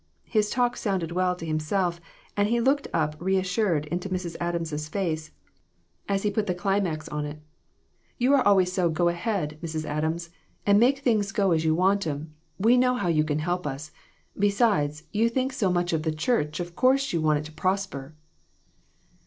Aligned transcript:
His 0.25 0.49
talk 0.49 0.77
sounded 0.77 1.11
well 1.11 1.35
to 1.35 1.45
himself, 1.45 2.01
and 2.35 2.47
he 2.49 2.59
looked 2.59 2.87
up 2.91 3.15
reassured 3.19 3.85
into 3.85 4.09
Mrs. 4.09 4.35
Adams' 4.39 4.87
face 4.89 5.29
as 6.09 6.23
he 6.23 6.31
PERSECUTION 6.31 6.31
OF 6.31 6.33
THE 6.33 6.33
SAINTS. 6.33 6.33
IQI 6.33 6.33
put 6.33 6.47
the 6.47 6.59
climax 6.89 7.09
on 7.09 7.25
it" 7.27 7.39
You 8.23 8.33
are 8.33 8.41
always 8.43 8.73
so 8.73 8.89
go 8.89 9.09
ahead, 9.09 9.59
Mrs. 9.61 9.85
Adams, 9.85 10.31
and 10.65 10.79
make 10.79 10.97
things 10.97 11.31
go 11.31 11.51
as 11.51 11.63
you 11.63 11.75
want 11.75 12.07
'em, 12.07 12.33
we 12.57 12.77
know 12.77 12.97
you 13.09 13.23
can 13.23 13.37
help 13.37 13.67
us. 13.67 13.91
Besides, 14.35 15.03
you 15.11 15.29
think 15.29 15.53
so 15.53 15.71
much 15.71 15.93
of 15.93 16.01
the 16.01 16.11
church 16.11 16.59
of 16.59 16.75
course 16.75 17.13
you 17.13 17.21
want 17.21 17.37
it 17.37 17.45
to 17.45 17.51
prosper." 17.51 18.15